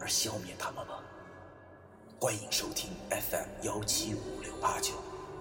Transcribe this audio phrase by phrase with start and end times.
[0.00, 0.98] 而消灭他们吗？
[2.20, 4.94] 欢迎收听 FM 幺七五六八九，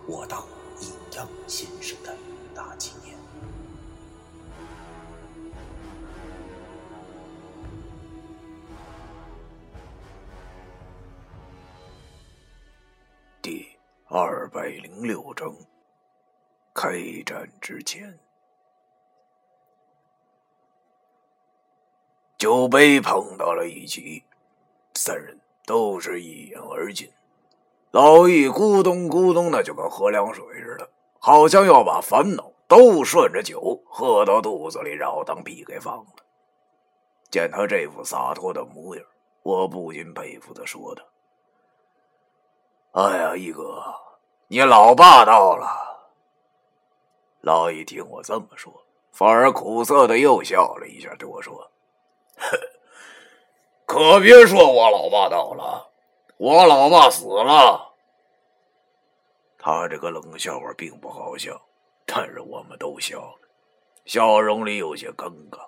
[0.07, 0.45] 我当
[0.80, 2.16] 阴阳先生的
[2.53, 3.17] 大纪念。
[13.41, 13.67] 第
[14.08, 15.55] 二百零六章，
[16.73, 18.19] 开战之前，
[22.38, 24.23] 酒杯碰到了一起，
[24.98, 27.09] 三人都是一饮而尽。
[27.92, 30.89] 老易咕咚咕咚的，就跟喝凉水似的，
[31.20, 36.23] 好像要把烦恼都顺着酒喝到肚子里，然后当屁给放了。
[37.30, 39.06] 见他这副洒脱的模样，
[39.44, 41.04] 我不禁佩服的说道。
[42.92, 43.82] 哎呀，一哥，
[44.48, 45.67] 你老霸道了。
[47.42, 48.73] 老易听我这么说，
[49.11, 51.56] 反而苦涩的又笑了一下，对我说
[52.36, 52.58] ：“呵
[53.88, 55.89] 可别说我老爸倒了，
[56.35, 57.95] 我老爸死了。”
[59.57, 61.59] 他这个冷笑话并不好笑，
[62.05, 63.47] 但是我们都笑了，
[64.05, 65.59] 笑容里有些尴尬，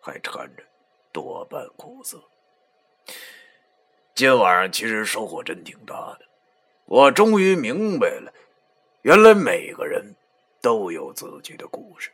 [0.00, 0.62] 还掺着
[1.12, 2.22] 多半苦涩。
[4.14, 6.20] 今晚上其实收获真挺大的。
[6.86, 8.32] 我终于明白了，
[9.02, 10.14] 原来每个人
[10.62, 12.12] 都有自己的故事。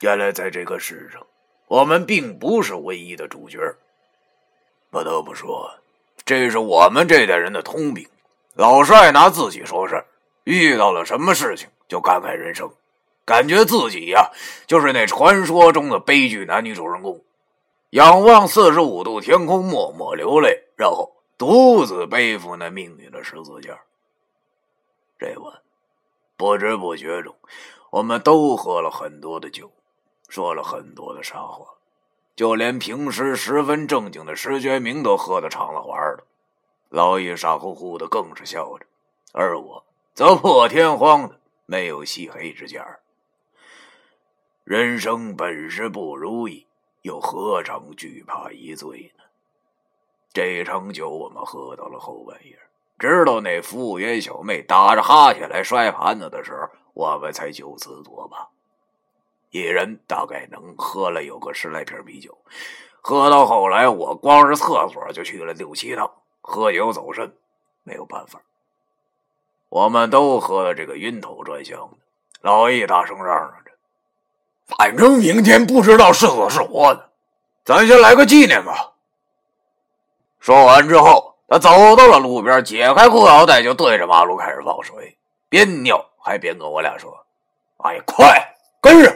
[0.00, 1.26] 原来在这个世上，
[1.66, 3.58] 我们并不是唯一的主角。
[4.90, 5.70] 不得不说，
[6.24, 8.08] 这是我们这代人的通病，
[8.54, 10.04] 老是爱拿自己说事，
[10.44, 12.70] 遇到了什么事情就感慨人生，
[13.24, 14.30] 感觉自己呀
[14.66, 17.22] 就是那传说中的悲剧男女主人公，
[17.90, 21.16] 仰望四十五度天空，默默流泪，然后。
[21.40, 23.80] 独自背负那命运的十字架。
[25.18, 25.54] 这晚，
[26.36, 27.34] 不知不觉中，
[27.88, 29.72] 我们都喝了很多的酒，
[30.28, 31.64] 说了很多的傻话，
[32.40, 36.24] 就连平时十分正经的石觉明都喝得敞了花了。
[36.88, 38.86] 老易傻乎乎的，更是笑着，
[39.34, 39.84] 而我
[40.14, 42.82] 则破天荒的没有漆黑之家。
[44.64, 46.66] 人生本是不如意，
[47.02, 49.24] 又何尝惧怕一醉呢？
[50.32, 52.58] 这场酒我们喝到了后半夜，
[52.98, 58.48] 直到那服务员小妹打着哈欠来摔盘子的时候，我们才就此作罢。
[59.50, 62.38] 一人大概能喝了有个十来瓶啤酒，
[63.00, 66.10] 喝到后来，我光是厕所就去了六七趟。
[66.42, 67.32] 喝酒走肾，
[67.82, 68.40] 没有办法，
[69.68, 71.96] 我们都喝的这个晕头转向的。
[72.40, 73.70] 老易大声嚷嚷着
[74.66, 77.10] ：“反正明天不知道是死是活的，
[77.64, 78.94] 咱先来个纪念吧。”
[80.40, 85.18] 说完之后，他走到了路边，解开裤腰带，就对着马路开始放水，
[85.48, 87.26] 边尿还边跟我俩说
[87.84, 89.12] ：“哎，快跟上！”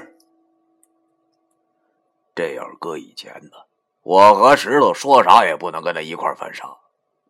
[2.34, 3.59] 这要搁以前呢，
[4.03, 6.77] 我和石头说啥也不能跟他一块犯傻。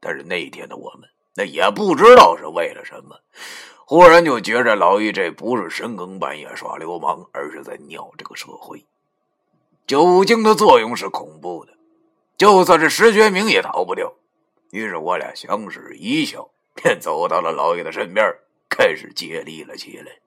[0.00, 3.20] 但是那天的我们，那也不知道是为了什么，
[3.86, 8.84] 忽然就觉着老易这不是深更半夜耍流氓，而是在尿这个社会。
[9.86, 11.72] 酒精的作用是恐怖的。
[12.36, 14.12] 就算是石觉明也逃不掉，
[14.72, 18.26] 于是我俩相视一笑，便走到了老爷的身边，
[18.68, 20.18] 开始接力了起来。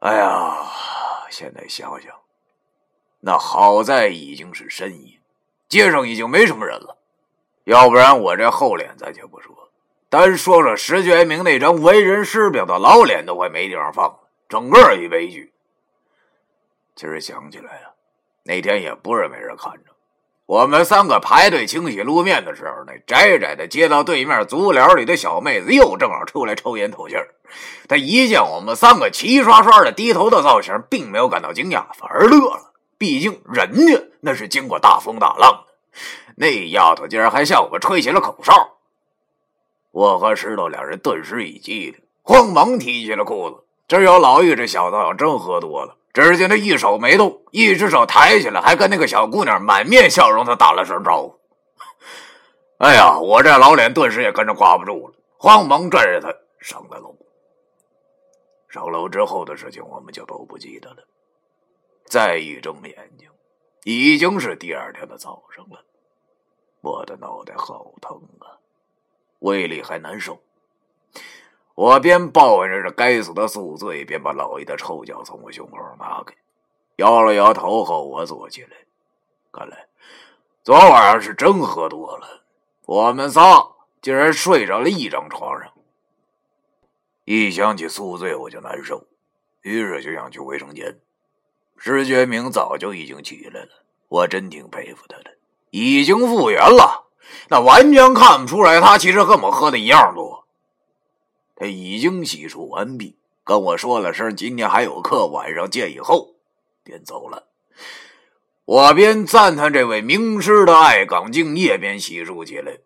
[0.00, 0.70] 哎呀，
[1.30, 2.14] 现在想想，
[3.26, 5.18] 那好在已经是深夜，
[5.66, 6.98] 街上已经没什么人了，
[7.64, 9.70] 要不然我这厚脸咱就不说，
[10.10, 15.54] 单说说石觉明那张为人师表的老脸都快没地方放了，整个一悲剧。
[16.94, 17.96] 其实想起来啊，
[18.42, 19.94] 那天也不是没人看着。
[20.44, 27.34] 我们三个排队清洗路面的时候，那窄窄的街道对面足疗里的小妹子又正好出来抽烟透气儿。
[27.88, 32.63] 她一见我们三个齐刷刷的低头的造型，并没有感到惊讶，反而乐了。
[33.04, 36.00] 毕竟人家那是经过大风大浪的。
[36.36, 38.78] 那丫头竟然还向我们吹起了口哨。
[39.90, 43.62] 我和石头两人顿时一激灵，慌忙提起了裤子。
[43.86, 45.98] 只有老玉这小子要真喝多了。
[46.14, 51.38] 只见他一手没动，一只手抬起来，还跟那个小姑娘满面笑容的打了声招呼。
[52.78, 57.14] 哎呀，我这老脸顿时也跟着挂不住了，慌忙拽着他上了楼。
[58.70, 60.96] 上楼之后的事情我们就都不记得了。
[62.04, 63.28] 再一睁眼睛，
[63.84, 65.84] 已经是第二天的早上了。
[66.80, 68.60] 我的脑袋好疼啊，
[69.40, 70.40] 胃里还难受。
[71.74, 76.34] 我边抱怨着这该死的宿醉，边把老爷的臭脚从我胸口拿开，
[76.96, 78.70] 摇了摇头后，我坐起来。
[79.50, 79.88] 看来
[80.62, 82.44] 昨晚上是真喝多了，
[82.86, 83.66] 我们仨
[84.00, 85.72] 竟然睡着了一张床上。
[87.24, 89.06] 一想起宿醉我就难受，
[89.62, 91.00] 于是就想去卫生间。
[91.76, 93.68] 石觉明早就已经起来了，
[94.08, 95.36] 我真挺佩服他的，
[95.70, 97.06] 已经复原了，
[97.48, 100.46] 那完全看不出来他其实和我喝的一样多。
[101.56, 106.34] 他已经洗漱完毕，跟我说了声今天还有课，晚上见以后，
[106.82, 107.48] 便走了。
[108.64, 112.78] 我边赞叹这位名师的爱岗敬业，边洗漱起来。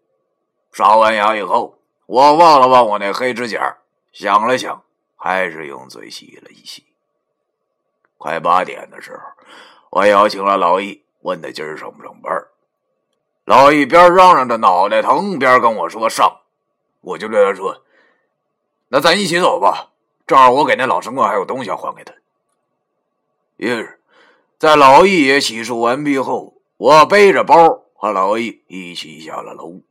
[0.73, 3.79] 刷完牙以后，我望了望我那黑指甲，
[4.12, 4.82] 想了想，
[5.14, 6.85] 还是用嘴洗了一洗。
[8.18, 9.22] 快八点的时候，
[9.90, 12.30] 我邀请了老易，问他今儿上不上班。
[13.46, 16.40] 老易边嚷嚷着脑袋疼，边跟我说上。
[17.00, 17.84] 我就对他说
[18.88, 19.92] ：“那咱一起走吧，
[20.26, 22.12] 正好我给那老神棍还有东西要还给他。”
[23.56, 23.94] 于是。
[24.58, 27.54] 在老易也洗漱完毕后，我背着包
[27.94, 29.82] 和老易一起下了楼。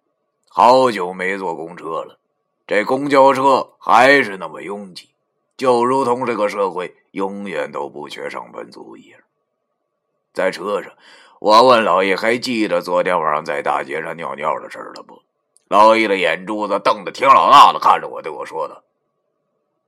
[0.49, 2.19] 好久没坐公车了，
[2.67, 5.07] 这公交车还是那么拥挤，
[5.57, 9.19] 就如同这个社会永远都不缺上班族一样。
[10.31, 10.93] 在车上，
[11.39, 15.23] 我问老易：“还记得昨天晚上在大街上尿尿的事了不？”
[15.67, 18.83] 老易的眼珠子瞪得挺老大的，看着我对我说的：“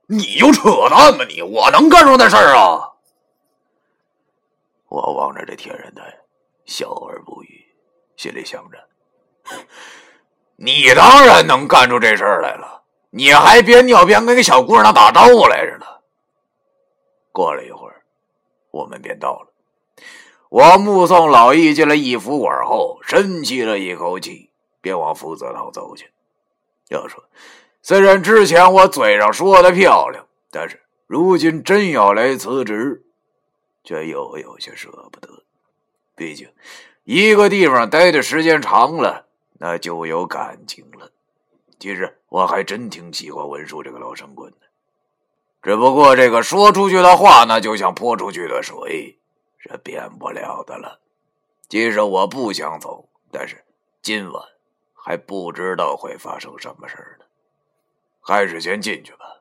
[0.08, 1.40] 你就扯淡吧你！
[1.40, 2.90] 我能干出那事儿啊？”
[4.90, 6.02] 我望着这天然呆，
[6.66, 7.64] 笑而不语，
[8.16, 8.88] 心里想着
[10.56, 12.79] ：“你当然能干出这事儿来了，
[13.10, 15.86] 你还边尿边跟个小姑娘打招呼来着呢。”
[17.32, 18.02] 过了一会儿，
[18.70, 19.52] 我们便到了。
[20.48, 26.10] 我目送老易进了一福馆后，深吸了一口气，便往福泽堂走去。
[26.88, 27.22] 要说，
[27.82, 33.04] 虽然之前我嘴上说的漂亮，但是如今真要来辞职。
[33.82, 35.42] 却又有些舍不得，
[36.14, 36.52] 毕竟
[37.04, 39.26] 一个地方待的时间长了，
[39.58, 41.10] 那就有感情了。
[41.80, 44.66] 其实我还真挺喜欢文书这个老神棍的，
[45.62, 49.18] 只不过这个说出去的话，那就像泼出去的水，
[49.58, 51.00] 是变不了的了。
[51.68, 53.64] 即使我不想走，但是
[54.02, 54.44] 今晚
[54.94, 57.24] 还不知道会发生什么事呢，
[58.20, 59.40] 还是先进去吧。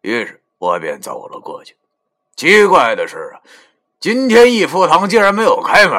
[0.00, 1.76] 于是我便走了过去。
[2.36, 3.44] 奇怪的是啊，
[3.98, 5.98] 今天义福堂竟然没有开门，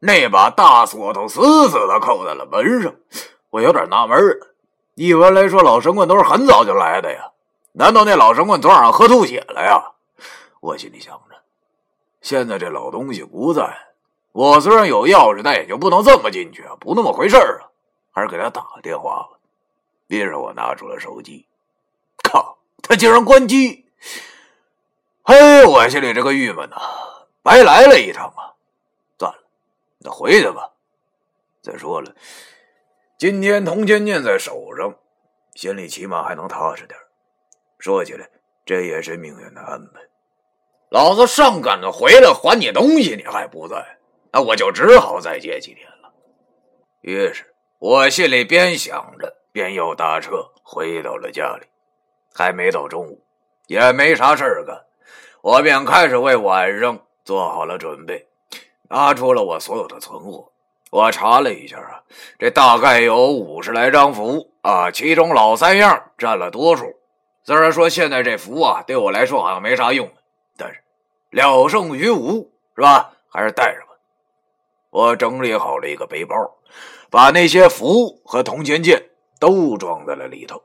[0.00, 1.40] 那把大锁头死
[1.70, 2.94] 死的扣在了门上。
[3.48, 4.51] 我有点纳闷了，
[4.94, 7.30] 一般来说老神棍都是很早就来的呀，
[7.72, 9.92] 难道那老神棍昨晚上喝吐血了呀？
[10.60, 11.36] 我心里想着，
[12.20, 13.88] 现在这老东西不在，
[14.32, 17.72] 我虽然有钥匙，但也就不能这么进去啊，不那么回事啊，
[18.12, 19.38] 还是给他打个电话吧。
[20.08, 21.46] 于是我拿出了手机，
[22.22, 23.86] 靠，他竟然关机。
[25.22, 26.76] 嘿，我心里这个郁闷呐，
[27.42, 28.52] 白来了一趟啊！
[29.18, 29.38] 算了，
[29.98, 30.70] 那回去吧。
[31.62, 32.14] 再说了，
[33.22, 34.96] 今天铜钱念在手上，
[35.54, 36.98] 心里起码还能踏实点。
[37.78, 38.28] 说起来，
[38.66, 40.00] 这也是命运的安排。
[40.90, 43.96] 老子上赶着回来还你东西，你还不在，
[44.32, 46.12] 那我就只好再借几天了。
[47.02, 51.68] 于是我心里边想着，便又搭车回到了家里。
[52.34, 53.24] 还没到中午，
[53.68, 54.84] 也没啥事儿干。
[55.42, 58.26] 我便开始为晚上做好了准备，
[58.88, 60.51] 拿出了我所有的存货。
[60.92, 62.04] 我查了一下啊，
[62.38, 66.84] 这大概有五十来张符啊，其中老三样占了多数。
[67.44, 70.06] 虽然说现在这符啊对我来说好像没啥用，
[70.58, 70.84] 但是
[71.30, 73.10] 了胜于无，是吧？
[73.30, 73.96] 还是带着吧。
[74.90, 76.36] 我整理好了一个背包，
[77.10, 79.02] 把那些符和铜钱剑
[79.40, 80.62] 都装在了里头。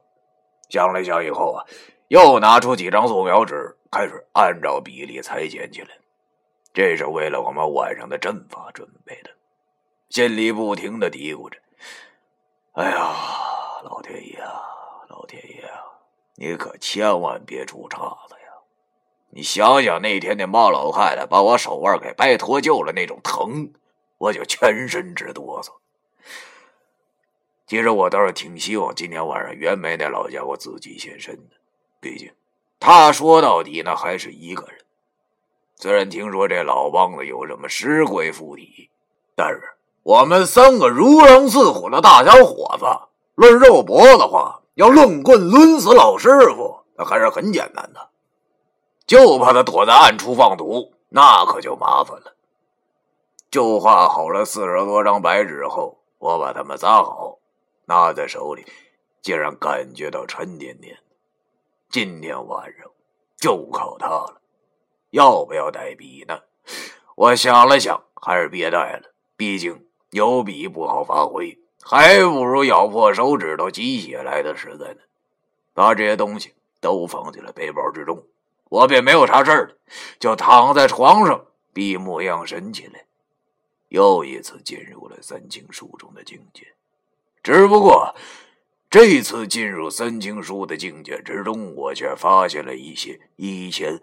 [0.69, 1.63] 想了想以后啊，
[2.09, 3.73] 又拿出几张素描纸。
[3.89, 5.87] 开始按照比例裁剪起来，
[6.73, 9.29] 这是为了我们晚上的阵法准备的。
[10.09, 11.59] 心里不停的嘀咕着
[12.73, 13.13] ：“哎呀，
[13.83, 14.61] 老天爷啊，
[15.09, 15.83] 老天爷啊，
[16.35, 18.51] 你可千万别出岔子呀！
[19.31, 23.71] 你想想那天那猫老太太把我手腕给掰脱臼了那种疼，
[24.17, 25.73] 我就全身直哆嗦。
[27.67, 31.57] 其实我倒是挺希望今天晚上袁梅那老家伙自己现身的，
[31.99, 32.31] 毕竟……”
[32.79, 34.85] 他说到底，那还是一个人。
[35.75, 38.89] 虽然听说这老梆子有什么尸鬼附体，
[39.35, 39.76] 但是
[40.07, 42.85] 我们三个如狼似虎的大小伙子，
[43.35, 48.07] 论肉搏的话，要论棍抡死老师傅，那还是很简单的。
[49.05, 52.35] 就怕他躲在暗处放毒，那可就麻烦了。
[53.51, 57.39] 就画好了四十多张白纸后，我把它们扎好，
[57.83, 58.65] 拿在手里，
[59.21, 60.97] 竟然感觉到沉甸甸。
[61.89, 62.89] 今天晚上
[63.37, 64.39] 就靠它了。
[65.09, 66.39] 要不要带笔呢？
[67.15, 69.11] 我想了想，还是别带了。
[69.35, 75.01] 毕竟有笔不好发挥，还不如咬破手指头机血来的实在呢。
[75.73, 78.25] 把这些东西都放进了背包之中，
[78.69, 79.77] 我便没有啥事儿了，
[80.19, 83.05] 就躺在床上闭目养神起来。
[83.89, 86.73] 又一次进入了三清书中的境界，
[87.43, 88.15] 只不过
[88.89, 94.01] 这次进入三清书的境界之中，我却发现了一些以前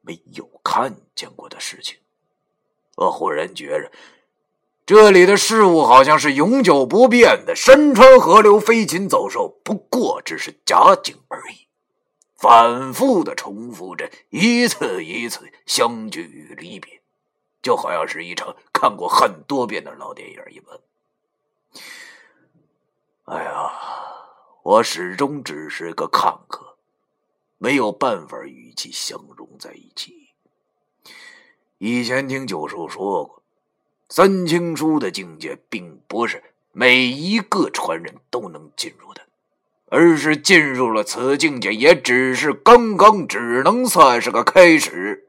[0.00, 1.98] 没有看见过的事情。
[2.96, 3.92] 我忽然觉着，
[4.86, 11.68] 这里的事物好像是永久不变的，山川河流、飞禽走兽，不过只是假景而已，
[12.36, 17.00] 反复的重复着一次一次相聚与离别。
[17.62, 20.78] 就好像是一场看过很多遍的老电影一般。
[23.24, 23.72] 哎呀，
[24.62, 26.76] 我始终只是个看客，
[27.56, 30.34] 没有办法与其相融在一起。
[31.78, 33.42] 以前听九叔说过，
[34.08, 36.42] 三清书的境界并不是
[36.72, 39.22] 每一个传人都能进入的，
[39.88, 45.28] 而是进入了此境界，也只是刚刚，只能算是个开始。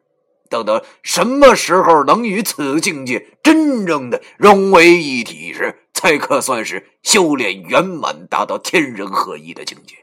[0.50, 9.96] 等到什么时候能与此境界真正的融为一体时，才可算是修炼圆满，达到天人合一的境界。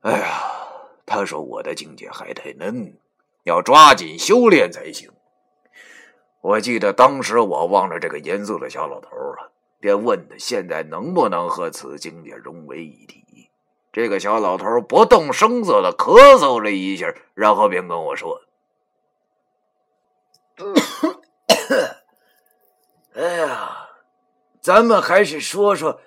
[0.00, 0.42] 哎呀，
[1.06, 2.94] 他说我的境界还太嫩，
[3.44, 5.10] 要抓紧修炼才行。
[6.46, 9.50] 我记得当时我望着这个严肃的小老头啊，
[9.80, 13.50] 便问他现在能不能和此境界融为一体。
[13.92, 18.42] 这个小老头不动声色的咳嗽了一下，然后便跟我说。
[23.16, 23.88] 哎呀，
[24.60, 26.00] 咱们还是说说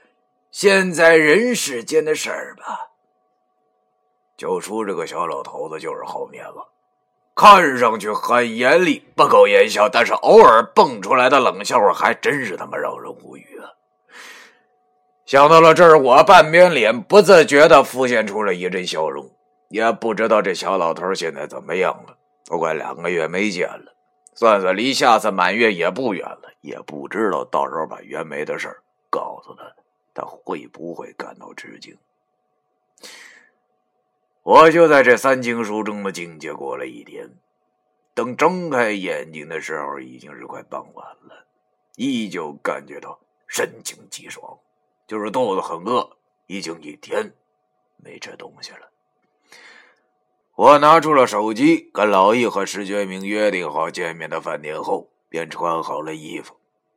[0.51, 2.91] 现在人世间的事儿吧。
[4.38, 6.60] 就说这个小老头子就是好面子，
[7.39, 13.72] 看上去很严厉，不苟言笑，但是偶尔蹦出来的冷笑话还真是他妈让人无语啊！
[15.25, 19.25] 想到了这儿，我半边脸不自觉的浮现出了一阵笑容。
[19.69, 23.93] 也不知道这小老头现在怎么样了，都快两个月没见了。
[24.36, 29.63] 算算，离下次满月也不远了，也不知道到时候把袁梅的事儿告诉他，
[30.13, 31.96] 他会不会感到吃惊？
[34.49, 37.29] 我就在这三经书中的境界过了一天，
[38.15, 41.45] 等睁开眼睛的时候，已经是快傍晚了，
[41.97, 44.57] 依旧感觉到神清气爽，
[45.05, 47.31] 就是肚子很饿，已经一天
[47.97, 48.89] 没吃东西了。
[50.55, 56.55] 我拿出了手机，跟老易和石觉明约定好见面的饭店后，便穿好了衣服。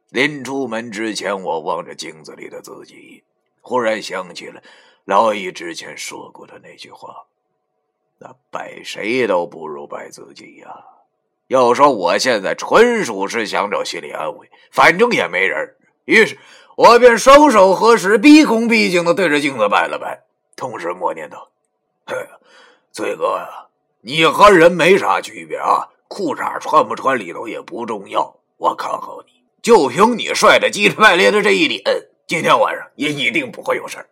[0.09, 3.25] 临出门之前，我望着镜子里的自己，
[3.61, 4.63] 忽然想起了
[5.05, 7.27] 老易之前说过的那句话
[8.23, 10.69] ：“那拜谁都不如拜自己呀。”
[11.49, 15.75] 要说我现在纯属是想找心理安慰，反正也没人。
[16.07, 16.39] 于是，
[16.77, 20.23] 我便双手合十，毕恭毕敬的对着镜子拜了拜，
[20.57, 21.51] 同时默念道
[22.07, 22.17] ：“嘿。”
[22.95, 23.69] 崔哥呀，
[24.03, 28.37] 你和人没啥区别啊，裤衩穿不穿里头也不重要。
[28.59, 31.83] 我看好你，就凭你帅的鸡翅败裂的这一点，
[32.27, 34.09] 今天晚上也一定不会有事儿。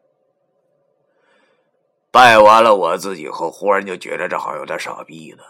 [2.11, 5.45] 拜完了我自己后，忽然就觉得这好像有点傻逼呢。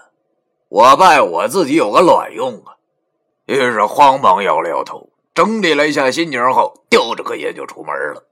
[0.69, 2.77] 我拜我自己有个卵用啊！
[3.47, 8.27] 于是慌忙摇了摇头，整理了一下心情后，叼着颗烟就出门了。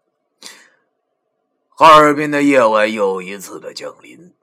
[1.70, 4.35] 哈尔滨的夜晚又一次的降临。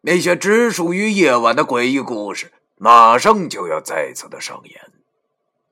[0.00, 4.80] 那些只属于夜晚的诡异故事，马上就要再次的上演。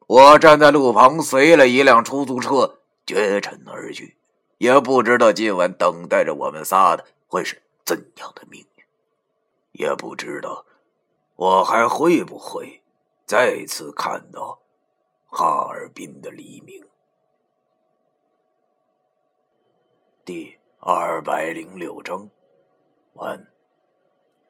[0.07, 4.17] 我站在路旁，随了一辆出租车绝尘而去，
[4.59, 7.05] 也不知道今晚等待着我们仨的
[7.35, 8.85] 会是怎样的命运，
[9.73, 10.65] 也不知道
[11.35, 12.81] 我还会不会
[13.27, 14.63] 再次看到
[15.27, 16.87] 哈尔滨的黎明。
[20.25, 22.31] 第二百零六章
[23.15, 23.54] 完。